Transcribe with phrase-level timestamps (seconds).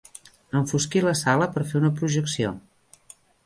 [0.59, 2.59] Enfosquir la sala per fer una projecció.